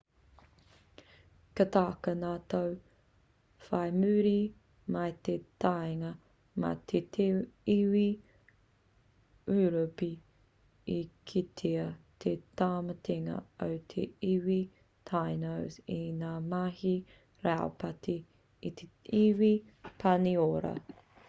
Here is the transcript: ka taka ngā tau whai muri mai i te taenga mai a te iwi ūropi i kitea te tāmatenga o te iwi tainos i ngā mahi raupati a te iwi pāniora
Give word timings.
ka 1.57 1.65
taka 1.73 2.11
ngā 2.21 2.29
tau 2.53 2.69
whai 3.65 3.89
muri 4.03 4.31
mai 4.95 5.03
i 5.09 5.17
te 5.27 5.33
taenga 5.63 6.09
mai 6.63 6.71
a 6.77 7.01
te 7.17 7.27
iwi 7.73 8.03
ūropi 9.57 10.09
i 10.97 10.99
kitea 11.33 11.85
te 12.25 12.35
tāmatenga 12.63 13.37
o 13.67 13.71
te 13.95 14.05
iwi 14.31 14.59
tainos 15.11 15.79
i 15.97 15.99
ngā 16.23 16.31
mahi 16.55 16.95
raupati 17.49 18.17
a 18.71 18.73
te 18.81 18.89
iwi 19.25 19.51
pāniora 20.05 20.77